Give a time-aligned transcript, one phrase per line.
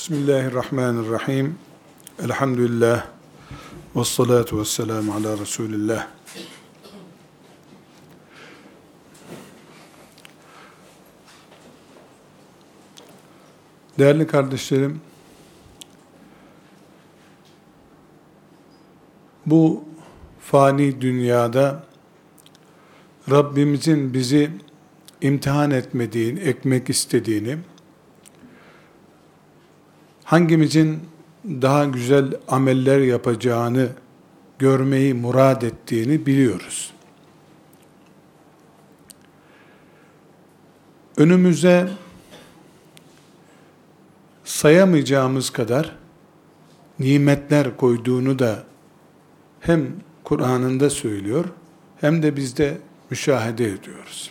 [0.00, 1.58] Bismillahirrahmanirrahim.
[2.24, 3.06] Elhamdülillah.
[3.96, 6.06] Ve salatu ve selamu ala Resulillah.
[13.98, 15.00] Değerli kardeşlerim,
[19.46, 19.84] bu
[20.40, 21.84] fani dünyada
[23.30, 24.50] Rabbimizin bizi
[25.20, 27.58] imtihan etmediğini, ekmek istediğini,
[30.30, 31.00] hangimizin
[31.44, 33.88] daha güzel ameller yapacağını
[34.58, 36.92] görmeyi murad ettiğini biliyoruz.
[41.16, 41.88] Önümüze
[44.44, 45.96] sayamayacağımız kadar
[46.98, 48.64] nimetler koyduğunu da
[49.60, 49.86] hem
[50.24, 51.44] Kur'an'ında söylüyor
[52.00, 52.78] hem de biz de
[53.10, 54.30] müşahede ediyoruz.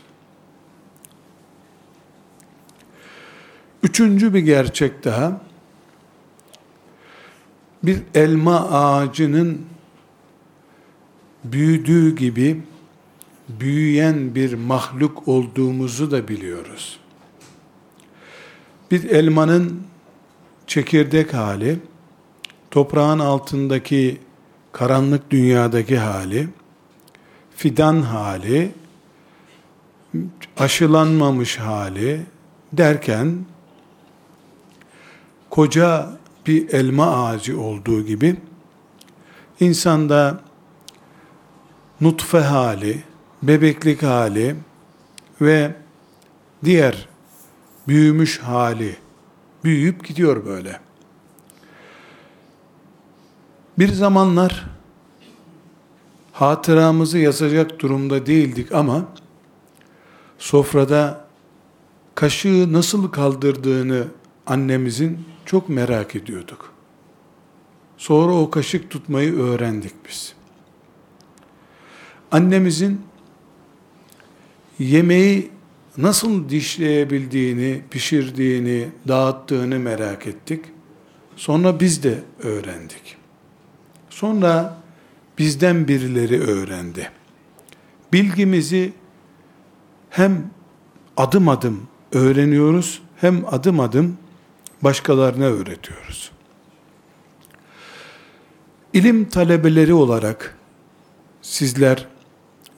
[3.83, 5.48] Üçüncü bir gerçek daha,
[7.83, 9.65] bir elma ağacının
[11.43, 12.61] büyüdüğü gibi
[13.49, 16.99] büyüyen bir mahluk olduğumuzu da biliyoruz.
[18.91, 19.83] Bir elmanın
[20.67, 21.79] çekirdek hali,
[22.71, 24.17] toprağın altındaki
[24.71, 26.47] karanlık dünyadaki hali,
[27.55, 28.71] fidan hali,
[30.57, 32.21] aşılanmamış hali
[32.73, 33.45] derken
[35.49, 36.18] koca
[36.49, 38.35] bir elma ağacı olduğu gibi
[39.59, 40.41] insanda
[42.01, 43.03] nutfe hali,
[43.43, 44.55] bebeklik hali
[45.41, 45.75] ve
[46.63, 47.07] diğer
[47.87, 48.95] büyümüş hali
[49.63, 50.79] büyüyüp gidiyor böyle.
[53.79, 54.65] Bir zamanlar
[56.33, 59.05] hatıramızı yazacak durumda değildik ama
[60.37, 61.25] sofrada
[62.15, 64.07] kaşığı nasıl kaldırdığını
[64.47, 66.73] annemizin çok merak ediyorduk.
[67.97, 70.33] Sonra o kaşık tutmayı öğrendik biz.
[72.31, 73.01] Annemizin
[74.79, 75.49] yemeği
[75.97, 80.65] nasıl dişleyebildiğini, pişirdiğini, dağıttığını merak ettik.
[81.35, 83.17] Sonra biz de öğrendik.
[84.09, 84.77] Sonra
[85.37, 87.11] bizden birileri öğrendi.
[88.13, 88.93] Bilgimizi
[90.09, 90.51] hem
[91.17, 94.17] adım adım öğreniyoruz hem adım adım
[94.83, 96.31] başkalarına öğretiyoruz.
[98.93, 100.57] İlim talebeleri olarak
[101.41, 102.07] sizler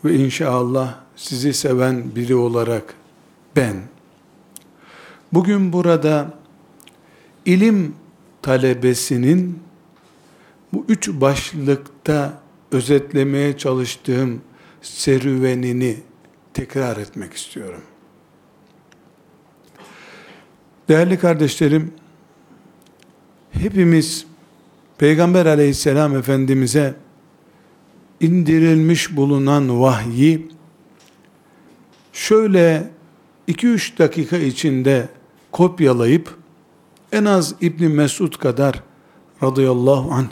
[0.06, 2.94] ve inşallah sizi seven biri olarak
[3.56, 3.76] ben
[5.34, 6.34] bugün burada
[7.46, 7.96] ilim
[8.42, 9.60] talebesinin
[10.74, 12.42] bu üç başlıkta
[12.72, 14.42] özetlemeye çalıştığım
[14.82, 15.98] serüvenini
[16.54, 17.82] tekrar etmek istiyorum.
[20.92, 21.94] Değerli kardeşlerim,
[23.52, 24.26] hepimiz
[24.98, 26.96] Peygamber aleyhisselam efendimize
[28.20, 30.48] indirilmiş bulunan vahyi
[32.14, 32.92] şöyle
[33.48, 35.10] 2-3 dakika içinde
[35.52, 36.38] kopyalayıp
[37.12, 38.84] en az İbni Mesud kadar
[39.44, 40.30] radıyallahu anh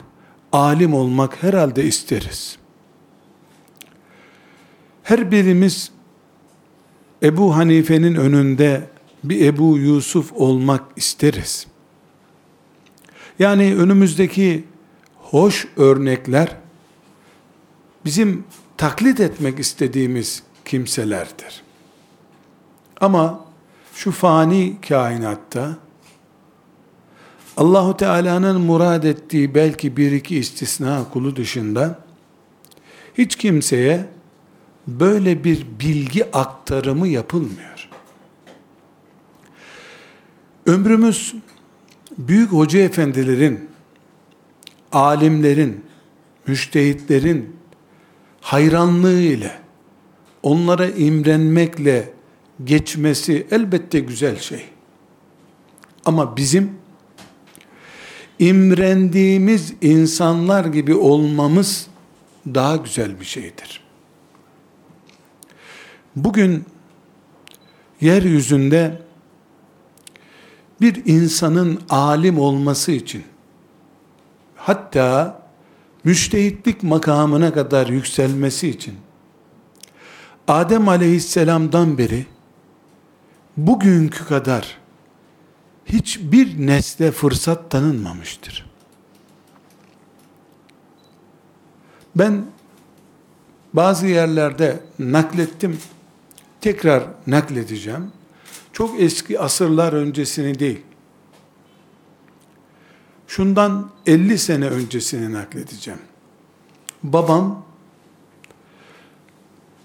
[0.52, 2.58] alim olmak herhalde isteriz.
[5.02, 5.90] Her birimiz
[7.22, 8.90] Ebu Hanife'nin önünde
[9.24, 11.66] bir Ebu Yusuf olmak isteriz.
[13.38, 14.64] Yani önümüzdeki
[15.16, 16.56] hoş örnekler
[18.04, 18.44] bizim
[18.76, 21.62] taklit etmek istediğimiz kimselerdir.
[23.00, 23.44] Ama
[23.94, 25.76] şu fani kainatta
[27.56, 31.98] Allahu Teala'nın murad ettiği belki bir iki istisna kulu dışında
[33.18, 34.06] hiç kimseye
[34.86, 37.69] böyle bir bilgi aktarımı yapılmıyor.
[40.70, 41.34] Ömrümüz
[42.18, 43.70] büyük hoca efendilerin,
[44.92, 45.84] alimlerin,
[46.46, 47.56] müştehitlerin
[48.40, 49.58] hayranlığı ile,
[50.42, 52.12] onlara imrenmekle
[52.64, 54.64] geçmesi elbette güzel şey.
[56.04, 56.72] Ama bizim
[58.38, 61.86] imrendiğimiz insanlar gibi olmamız
[62.46, 63.84] daha güzel bir şeydir.
[66.16, 66.64] Bugün
[68.00, 69.09] yeryüzünde
[70.80, 73.24] bir insanın alim olması için
[74.56, 75.42] hatta
[76.04, 78.94] müştehitlik makamına kadar yükselmesi için
[80.48, 82.26] Adem aleyhisselamdan beri
[83.56, 84.78] bugünkü kadar
[85.86, 88.70] hiçbir nesle fırsat tanınmamıştır.
[92.16, 92.44] Ben
[93.72, 95.78] bazı yerlerde naklettim,
[96.60, 98.12] tekrar nakledeceğim.
[98.80, 100.82] Çok eski asırlar öncesini değil.
[103.26, 106.00] Şundan 50 sene öncesini nakledeceğim.
[107.02, 107.66] Babam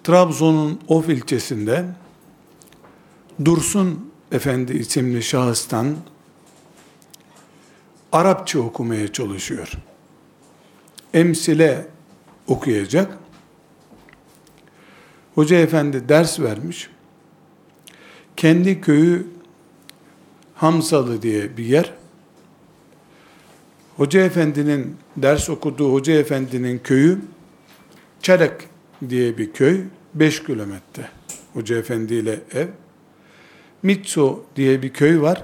[0.03, 1.85] Trabzon'un Of ilçesinde
[3.45, 5.95] Dursun Efendi isimli şahıstan
[8.11, 9.71] Arapça okumaya çalışıyor.
[11.13, 11.87] Emsile
[12.47, 13.17] okuyacak.
[15.35, 16.94] Hoca efendi ders vermiş.
[18.37, 19.27] Kendi köyü
[20.55, 21.93] Hamzalı diye bir yer.
[23.97, 27.19] Hoca efendinin ders okuduğu hoca efendinin köyü
[28.21, 28.51] Çarek
[29.09, 29.81] diye bir köy.
[30.13, 31.09] 5 kilometre.
[31.53, 32.67] Hoca efendi ile ev.
[33.83, 35.43] Mitso diye bir köy var.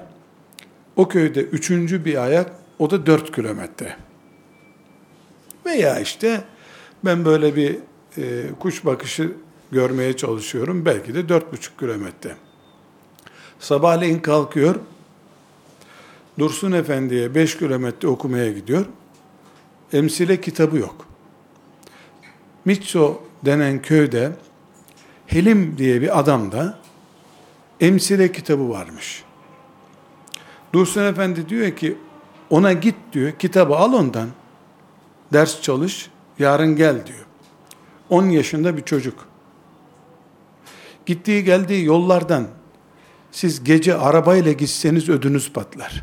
[0.96, 3.96] O köyde üçüncü bir ayak, o da 4 kilometre.
[5.66, 6.44] Veya işte
[7.04, 7.76] ben böyle bir
[8.18, 8.22] e,
[8.60, 9.32] kuş bakışı
[9.72, 10.84] görmeye çalışıyorum.
[10.84, 12.36] Belki de dört buçuk kilometre.
[13.62, 14.74] Sabahleyin kalkıyor.
[16.38, 18.86] Dursun Efendi'ye beş kilometre okumaya gidiyor.
[19.92, 21.06] Emsile kitabı yok.
[22.64, 24.32] Mitso denen köyde
[25.26, 26.78] Helim diye bir adamda
[27.80, 29.24] emsile kitabı varmış.
[30.72, 31.98] Dursun Efendi diyor ki
[32.50, 34.28] ona git diyor kitabı al ondan
[35.32, 37.26] ders çalış yarın gel diyor.
[38.10, 39.26] 10 yaşında bir çocuk.
[41.06, 42.48] Gittiği geldiği yollardan
[43.32, 46.02] siz gece arabayla gitseniz ödünüz patlar.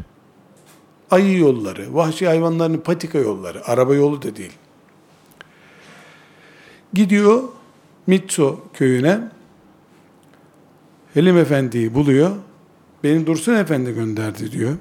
[1.11, 4.53] Ayı yolları, vahşi hayvanların patika yolları, araba yolu da değil.
[6.93, 7.43] Gidiyor
[8.07, 9.19] Mitso köyüne,
[11.13, 12.35] Helim Efendi'yi buluyor,
[13.03, 14.77] benim Dursun Efendi gönderdi diyor.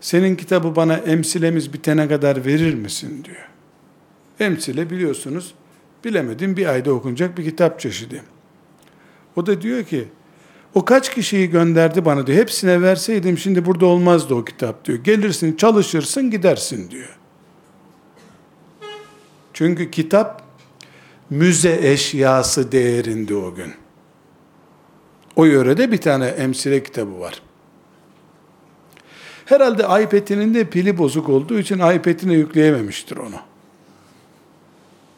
[0.00, 3.48] Senin kitabı bana emsilemiz bitene kadar verir misin diyor.
[4.40, 5.54] Emsile biliyorsunuz,
[6.04, 8.22] bilemedim bir ayda okunacak bir kitap çeşidi.
[9.36, 10.08] O da diyor ki,
[10.76, 12.38] o kaç kişiyi gönderdi bana diyor.
[12.38, 14.98] Hepsine verseydim şimdi burada olmazdı o kitap diyor.
[14.98, 17.18] Gelirsin, çalışırsın, gidersin diyor.
[19.52, 20.42] Çünkü kitap
[21.30, 23.74] müze eşyası değerinde o gün.
[25.36, 27.42] O yörede bir tane emsile kitabı var.
[29.44, 33.36] Herhalde iPad'inin de pili bozuk olduğu için iPad'ine yükleyememiştir onu.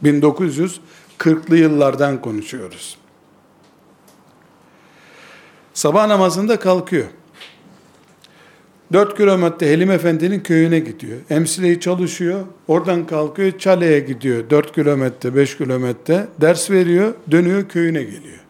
[0.04, 2.98] 1940'lı yıllardan konuşuyoruz.
[5.78, 7.06] Sabah namazında kalkıyor.
[8.92, 11.18] 4 kilometre Helim Efendi'nin köyüne gidiyor.
[11.30, 12.44] Emsileyi çalışıyor.
[12.68, 14.50] Oradan kalkıyor Çale'ye gidiyor.
[14.50, 16.28] 4 kilometre, 5 kilometre.
[16.40, 17.14] Ders veriyor.
[17.30, 18.40] Dönüyor köyüne geliyor.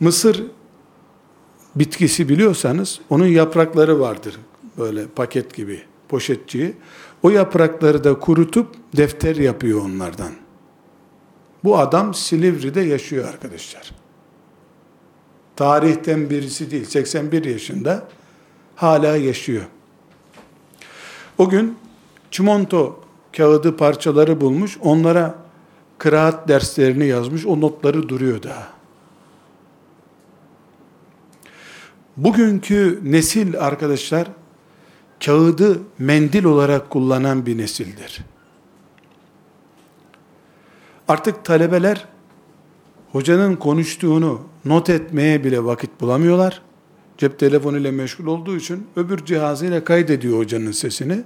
[0.00, 0.44] Mısır
[1.76, 4.36] bitkisi biliyorsanız onun yaprakları vardır.
[4.78, 6.76] Böyle paket gibi poşetçi.
[7.22, 10.45] O yaprakları da kurutup defter yapıyor onlardan.
[11.64, 13.90] Bu adam Silivri'de yaşıyor arkadaşlar.
[15.56, 18.08] Tarihten birisi değil, 81 yaşında
[18.76, 19.64] hala yaşıyor.
[21.38, 21.78] O gün
[22.30, 23.00] çimento
[23.36, 25.34] kağıdı parçaları bulmuş, onlara
[25.98, 28.68] kıraat derslerini yazmış, o notları duruyor daha.
[32.16, 34.28] Bugünkü nesil arkadaşlar,
[35.24, 38.20] kağıdı mendil olarak kullanan bir nesildir.
[41.08, 42.04] Artık talebeler
[43.12, 46.62] hocanın konuştuğunu not etmeye bile vakit bulamıyorlar.
[47.18, 51.22] Cep telefonu ile meşgul olduğu için öbür cihazıyla kaydediyor hocanın sesini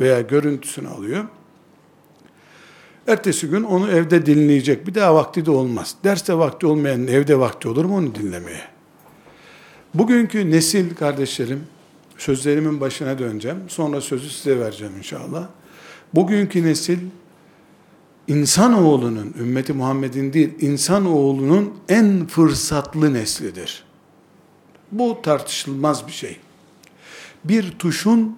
[0.00, 1.24] veya görüntüsünü alıyor.
[3.06, 4.86] Ertesi gün onu evde dinleyecek.
[4.86, 5.94] Bir daha vakti de olmaz.
[6.04, 8.62] Derste vakti olmayan evde vakti olur mu onu dinlemeye?
[9.94, 11.60] Bugünkü nesil kardeşlerim,
[12.18, 13.58] sözlerimin başına döneceğim.
[13.68, 15.48] Sonra sözü size vereceğim inşallah.
[16.14, 16.98] Bugünkü nesil
[18.28, 23.84] insanoğlunun, ümmeti Muhammed'in değil, insanoğlunun en fırsatlı neslidir.
[24.92, 26.36] Bu tartışılmaz bir şey.
[27.44, 28.36] Bir tuşun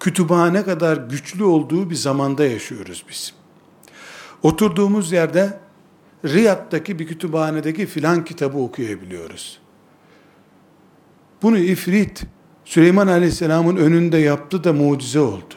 [0.00, 3.34] kütüphane kadar güçlü olduğu bir zamanda yaşıyoruz biz.
[4.42, 5.58] Oturduğumuz yerde
[6.24, 9.58] Riyad'daki bir kütüphanedeki filan kitabı okuyabiliyoruz.
[11.42, 12.24] Bunu ifrit
[12.64, 15.54] Süleyman Aleyhisselam'ın önünde yaptı da mucize oldu.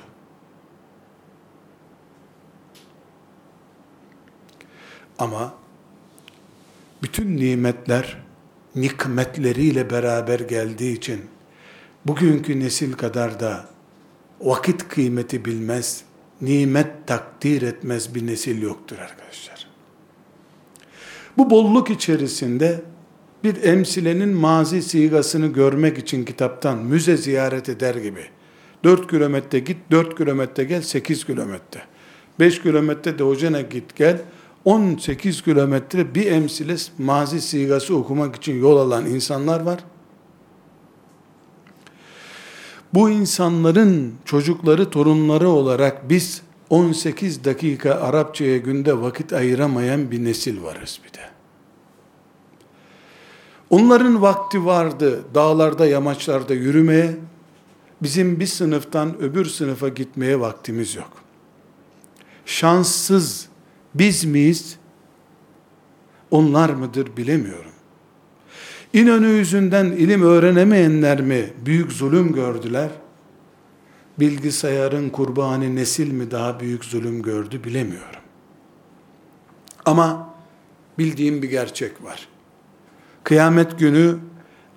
[5.20, 5.54] Ama
[7.04, 8.18] bütün nimetler
[8.76, 11.22] nikmetleriyle beraber geldiği için
[12.06, 13.66] bugünkü nesil kadar da
[14.42, 16.04] vakit kıymeti bilmez,
[16.42, 19.68] nimet takdir etmez bir nesil yoktur arkadaşlar.
[21.38, 22.82] Bu bolluk içerisinde
[23.44, 28.26] bir emsilenin mazi sigasını görmek için kitaptan müze ziyaret eder gibi
[28.84, 31.82] 4 kilometre git, 4 kilometre gel, 8 kilometre.
[32.40, 34.22] 5 kilometre de hocana git gel,
[34.68, 39.80] 18 kilometre bir emsile mazi sigası okumak için yol alan insanlar var.
[42.94, 51.00] Bu insanların çocukları, torunları olarak biz 18 dakika Arapçaya günde vakit ayıramayan bir nesil varız
[51.06, 51.24] bir de.
[53.70, 57.16] Onların vakti vardı dağlarda, yamaçlarda yürümeye,
[58.02, 61.12] bizim bir sınıftan öbür sınıfa gitmeye vaktimiz yok.
[62.46, 63.48] Şanssız
[64.00, 64.78] biz miyiz?
[66.32, 67.72] Onlar mıdır bilemiyorum.
[68.94, 72.90] İnönü yüzünden ilim öğrenemeyenler mi büyük zulüm gördüler?
[74.20, 78.22] Bilgisayarın kurbanı nesil mi daha büyük zulüm gördü bilemiyorum.
[79.86, 80.34] Ama
[80.98, 82.28] bildiğim bir gerçek var.
[83.24, 84.18] Kıyamet günü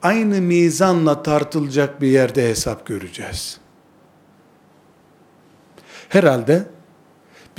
[0.02, 3.60] aynı mizanla tartılacak bir yerde hesap göreceğiz.
[6.08, 6.64] Herhalde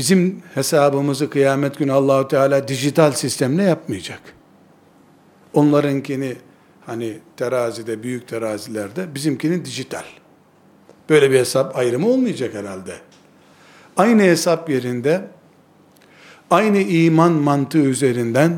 [0.02, 4.22] bizim hesabımızı kıyamet günü Allahu Teala dijital sistemle yapmayacak.
[5.54, 6.36] Onlarınkini
[6.86, 10.04] hani terazide, büyük terazilerde bizimkini dijital.
[11.10, 12.96] Böyle bir hesap ayrımı olmayacak herhalde.
[13.98, 15.28] Aynı hesap yerinde
[16.50, 18.56] aynı iman mantığı üzerinden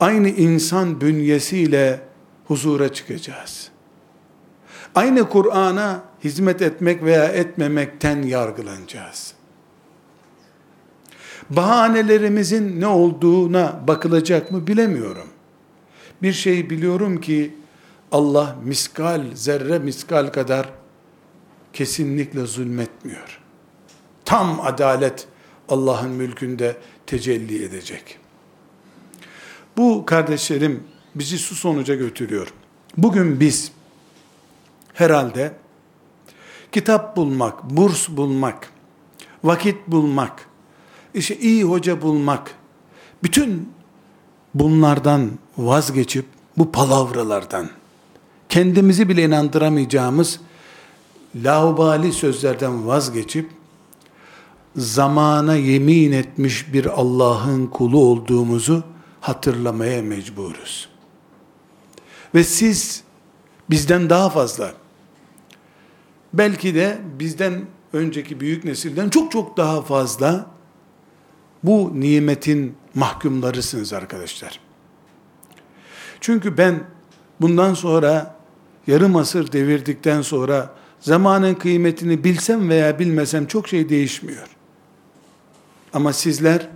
[0.00, 2.00] aynı insan bünyesiyle
[2.44, 3.68] huzura çıkacağız.
[4.94, 9.35] Aynı Kur'an'a hizmet etmek veya etmemekten yargılanacağız.
[11.50, 15.28] Bahanelerimizin ne olduğuna bakılacak mı bilemiyorum.
[16.22, 17.56] Bir şey biliyorum ki
[18.12, 20.68] Allah miskal, zerre miskal kadar
[21.72, 23.40] kesinlikle zulmetmiyor.
[24.24, 25.26] Tam adalet
[25.68, 26.76] Allah'ın mülkünde
[27.06, 28.18] tecelli edecek.
[29.76, 30.84] Bu kardeşlerim
[31.14, 32.52] bizi su sonuca götürüyor.
[32.96, 33.72] Bugün biz
[34.94, 35.52] herhalde
[36.72, 38.72] kitap bulmak, burs bulmak,
[39.44, 40.48] vakit bulmak,
[41.16, 42.54] işte iyi hoca bulmak,
[43.22, 43.68] bütün
[44.54, 46.26] bunlardan vazgeçip
[46.58, 47.68] bu palavralardan
[48.48, 50.40] kendimizi bile inandıramayacağımız
[51.44, 53.50] laubali sözlerden vazgeçip
[54.76, 58.84] zamana yemin etmiş bir Allah'ın kulu olduğumuzu
[59.20, 60.88] hatırlamaya mecburuz.
[62.34, 63.02] Ve siz
[63.70, 64.72] bizden daha fazla
[66.32, 70.55] belki de bizden önceki büyük nesilden çok çok daha fazla
[71.66, 74.60] bu nimetin mahkumlarısınız arkadaşlar.
[76.20, 76.84] Çünkü ben
[77.40, 78.36] bundan sonra
[78.86, 84.46] yarım asır devirdikten sonra zamanın kıymetini bilsem veya bilmesem çok şey değişmiyor.
[85.92, 86.68] Ama sizler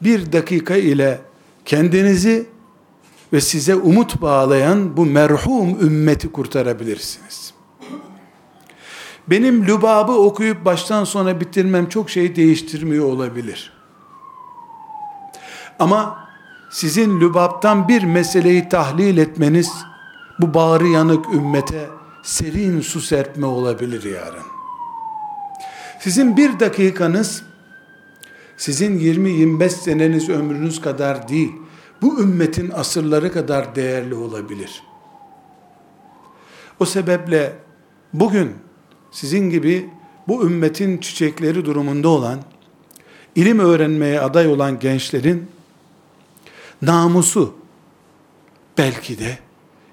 [0.00, 1.20] bir dakika ile
[1.64, 2.46] kendinizi
[3.32, 7.55] ve size umut bağlayan bu merhum ümmeti kurtarabilirsiniz.
[9.30, 13.72] Benim lübabı okuyup baştan sona bitirmem çok şey değiştirmiyor olabilir.
[15.78, 16.28] Ama
[16.70, 19.72] sizin lübaptan bir meseleyi tahlil etmeniz
[20.40, 21.88] bu bağrı yanık ümmete
[22.22, 24.46] serin su serpme olabilir yarın.
[26.00, 27.42] Sizin bir dakikanız
[28.56, 31.52] sizin 20-25 seneniz ömrünüz kadar değil,
[32.02, 34.82] bu ümmetin asırları kadar değerli olabilir.
[36.80, 37.52] O sebeple
[38.12, 38.65] bugün
[39.16, 39.88] sizin gibi
[40.28, 42.42] bu ümmetin çiçekleri durumunda olan,
[43.34, 45.46] ilim öğrenmeye aday olan gençlerin
[46.82, 47.54] namusu
[48.78, 49.38] belki de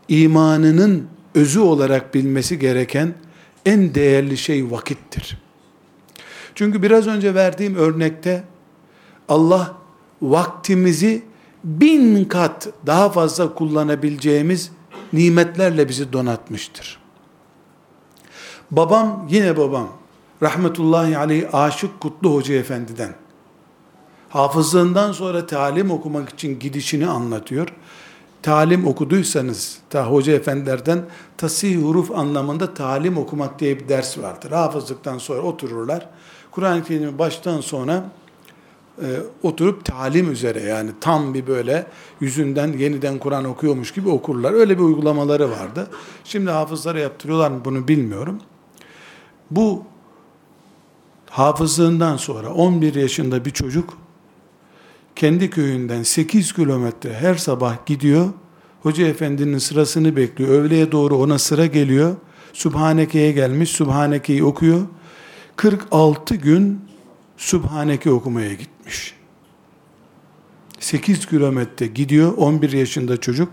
[0.07, 3.13] imanının özü olarak bilmesi gereken
[3.65, 5.37] en değerli şey vakittir.
[6.55, 8.43] Çünkü biraz önce verdiğim örnekte
[9.29, 9.77] Allah
[10.21, 11.23] vaktimizi
[11.63, 14.71] bin kat daha fazla kullanabileceğimiz
[15.13, 17.02] nimetlerle bizi donatmıştır.
[18.75, 19.87] Babam yine babam
[20.41, 23.13] rahmetullahi aleyh Aşık Kutlu Hoca Efendi'den
[24.29, 27.67] hafızlığından sonra talim okumak için gidişini anlatıyor.
[28.41, 31.05] Talim okuduysanız, ta hoca efendilerden
[31.37, 34.51] tasih huruf anlamında talim okumak diye bir ders vardır.
[34.51, 36.09] Hafızlıktan sonra otururlar.
[36.51, 38.03] Kur'an-ı Kerim'i baştan sona
[39.01, 39.07] e,
[39.43, 41.87] oturup talim üzere yani tam bir böyle
[42.19, 44.53] yüzünden yeniden Kur'an okuyormuş gibi okurlar.
[44.53, 45.87] Öyle bir uygulamaları vardı.
[46.23, 48.39] Şimdi hafızlara yaptırıyorlar mı bunu bilmiyorum.
[49.51, 49.83] Bu
[51.29, 53.97] hafızlığından sonra 11 yaşında bir çocuk
[55.15, 58.29] kendi köyünden 8 kilometre her sabah gidiyor.
[58.81, 60.49] Hoca efendinin sırasını bekliyor.
[60.49, 62.15] Öğleye doğru ona sıra geliyor.
[62.53, 63.69] Subhaneke'ye gelmiş.
[63.69, 64.81] Subhaneke'yi okuyor.
[65.55, 66.81] 46 gün
[67.37, 69.13] Subhaneke okumaya gitmiş.
[70.79, 73.49] 8 kilometre gidiyor, 11 yaşında çocuk,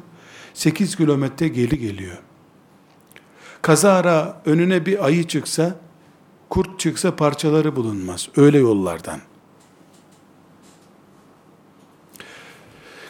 [0.55, 2.19] 8 kilometre geri geliyor.
[3.63, 5.77] Kazara önüne bir ayı çıksa,
[6.51, 8.29] kurt çıksa parçaları bulunmaz.
[8.37, 9.21] Öyle yollardan.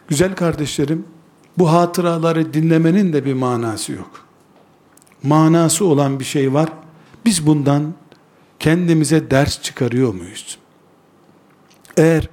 [0.09, 1.05] Güzel kardeşlerim,
[1.59, 4.27] bu hatıraları dinlemenin de bir manası yok.
[5.23, 6.69] manası olan bir şey var.
[7.25, 7.95] Biz bundan
[8.59, 10.59] kendimize ders çıkarıyor muyuz?
[11.97, 12.29] Eğer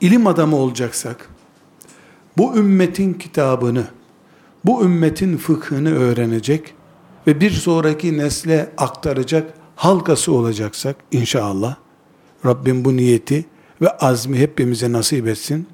[0.00, 1.28] ilim adamı olacaksak,
[2.36, 3.86] bu ümmetin kitabını,
[4.64, 6.74] bu ümmetin fıkhını öğrenecek
[7.26, 11.76] ve bir sonraki nesle aktaracak halkası olacaksak inşallah,
[12.46, 13.44] Rabbim bu niyeti
[13.80, 15.66] ve azmi hepimize nasip etsin.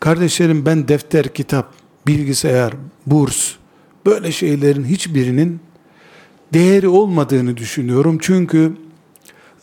[0.00, 1.74] Kardeşlerim ben defter, kitap,
[2.06, 2.74] bilgisayar,
[3.06, 3.52] burs,
[4.06, 5.60] böyle şeylerin hiçbirinin
[6.52, 8.18] değeri olmadığını düşünüyorum.
[8.20, 8.72] Çünkü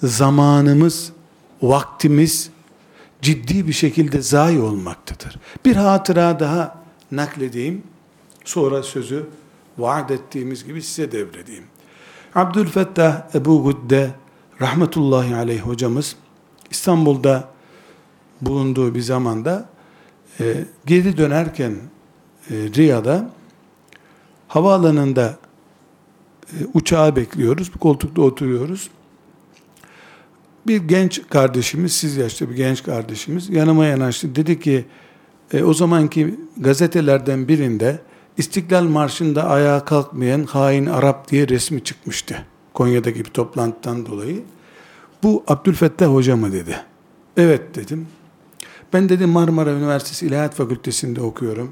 [0.03, 1.11] zamanımız,
[1.61, 2.49] vaktimiz
[3.21, 5.39] ciddi bir şekilde zayi olmaktadır.
[5.65, 7.83] Bir hatıra daha nakledeyim.
[8.45, 9.25] Sonra sözü
[9.81, 11.63] vaat ettiğimiz gibi size devredeyim.
[12.35, 14.11] Abdülfettah Ebu Gudde
[14.61, 16.15] rahmetullahi aleyh hocamız
[16.71, 17.49] İstanbul'da
[18.41, 19.69] bulunduğu bir zamanda
[20.39, 21.71] e, geri dönerken
[22.49, 23.29] e, Riya'da
[24.47, 25.37] havaalanında
[26.53, 27.71] e, uçağı bekliyoruz.
[27.79, 28.89] Koltukta oturuyoruz.
[30.67, 34.35] Bir genç kardeşimiz, siz yaşta bir genç kardeşimiz yanıma yanaştı.
[34.35, 34.85] Dedi ki
[35.53, 37.99] e, o zamanki gazetelerden birinde
[38.37, 42.45] İstiklal Marşı'nda ayağa kalkmayan hain Arap diye resmi çıkmıştı.
[42.73, 44.43] Konya'daki bir toplantıdan dolayı.
[45.23, 46.77] Bu Abdülfettah Hoca mı dedi.
[47.37, 48.07] Evet dedim.
[48.93, 51.71] Ben dedim Marmara Üniversitesi İlahiyat Fakültesi'nde okuyorum.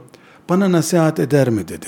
[0.49, 1.87] Bana nasihat eder mi dedi.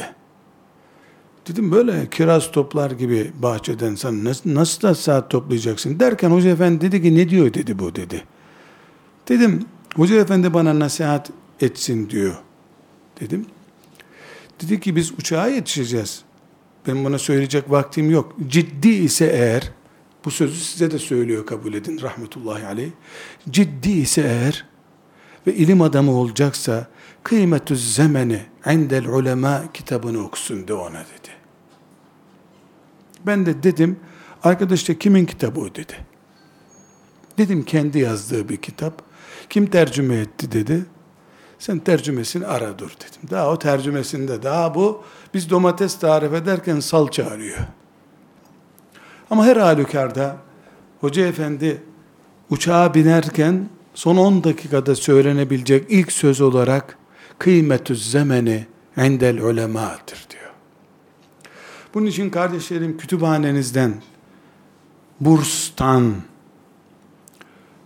[1.48, 6.82] Dedim böyle kiraz toplar gibi bahçeden sen nasıl, nasıl da saat toplayacaksın derken hoca efendi
[6.82, 8.24] dedi ki ne diyor dedi bu dedi.
[9.30, 11.30] Dedim hoca efendi bana nasihat
[11.62, 12.36] etsin diyor
[13.20, 13.46] dedim.
[14.62, 16.24] Dedi ki biz uçağa yetişeceğiz.
[16.88, 18.36] Ben buna söyleyecek vaktim yok.
[18.48, 19.72] Ciddi ise eğer
[20.26, 22.92] bu sözü size de söylüyor kabul edin rahmetullahi aleyh.
[23.50, 24.66] Ciddi ise eğer
[25.48, 26.88] ve ilim adamı olacaksa
[27.24, 28.42] kıymetü zemeni
[28.72, 31.30] indel ulema kitabını okusun de ona dedi.
[33.26, 34.00] Ben de dedim
[34.44, 35.94] arkadaş da kimin kitabı o dedi.
[37.38, 39.02] Dedim kendi yazdığı bir kitap.
[39.50, 40.86] Kim tercüme etti dedi.
[41.62, 43.30] Sen tercümesini ara dur dedim.
[43.32, 47.58] Daha o tercümesinde daha bu biz domates tarif ederken salça arıyor.
[49.30, 50.38] Ama her halükarda
[51.02, 51.82] hoca efendi
[52.50, 56.98] uçağa binerken son 10 dakikada söylenebilecek ilk söz olarak
[57.40, 58.66] kıymetü zemeni
[58.98, 60.52] endel ulemadır diyor.
[61.94, 63.94] Bunun için kardeşlerim kütüphanenizden,
[65.20, 66.14] burstan,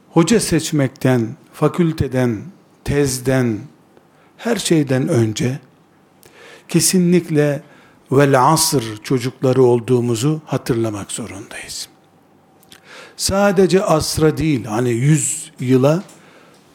[0.10, 2.55] hoca seçmekten, fakülteden,
[2.86, 3.60] tezden,
[4.38, 5.60] her şeyden önce
[6.70, 7.64] kesinlikle
[8.12, 11.90] vel asr çocukları olduğumuzu hatırlamak zorundayız.
[13.18, 16.04] Sadece asra değil, hani yüz yıla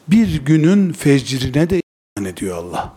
[0.07, 1.81] bir günün fecrine de
[2.17, 2.93] iman ediyor Allah.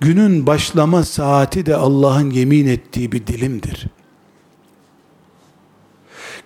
[0.00, 3.86] Günün başlama saati de Allah'ın yemin ettiği bir dilimdir.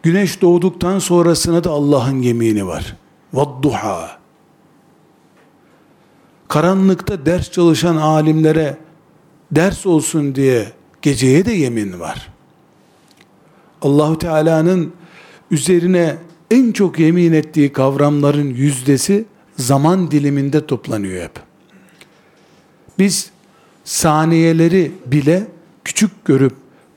[0.03, 2.97] Güneş doğduktan sonrasına da Allah'ın yemini var.
[3.33, 4.24] Vadduha.
[6.55, 8.77] Karanlıkta ders çalışan alimlere
[9.53, 12.29] ders olsun diye geceye de yemin var.
[13.83, 14.93] Allahu Teala'nın
[15.51, 16.17] üzerine
[16.51, 19.25] en çok yemin ettiği kavramların yüzdesi
[19.57, 21.41] zaman diliminde toplanıyor hep.
[22.99, 23.31] Biz
[23.85, 25.47] saniyeleri bile
[25.85, 26.55] küçük görüp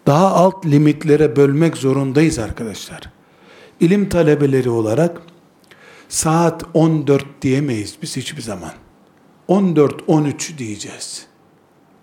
[0.07, 3.01] daha alt limitlere bölmek zorundayız arkadaşlar.
[3.79, 5.21] İlim talebeleri olarak
[6.09, 8.71] saat 14 diyemeyiz biz hiçbir zaman.
[9.49, 11.25] 14-13 diyeceğiz.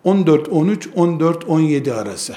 [0.05, 2.37] 14-13, 14-17 arası.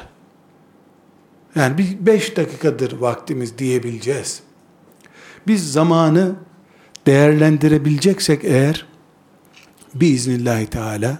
[1.55, 4.43] Yani bir 5 dakikadır vaktimiz diyebileceğiz.
[5.47, 6.35] Biz zamanı
[7.05, 8.85] değerlendirebileceksek eğer
[9.95, 11.19] biiznillahü teala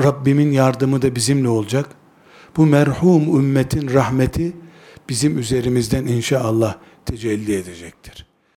[0.00, 1.88] Rabbimin yardımı da bizimle olacak.
[2.56, 4.56] Bu merhum ümmetin rahmeti
[5.08, 8.27] bizim üzerimizden inşallah tecelli edecektir.